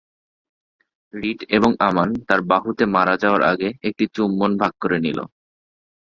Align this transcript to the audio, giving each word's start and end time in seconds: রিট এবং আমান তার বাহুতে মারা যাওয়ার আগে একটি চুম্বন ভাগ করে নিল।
রিট 1.13 1.39
এবং 1.49 1.71
আমান 1.79 2.09
তার 2.27 2.41
বাহুতে 2.41 2.83
মারা 2.95 3.15
যাওয়ার 3.17 3.43
আগে 3.43 3.69
একটি 3.83 4.05
চুম্বন 4.15 4.51
ভাগ 4.57 4.73
করে 4.81 4.97
নিল। 4.99 5.19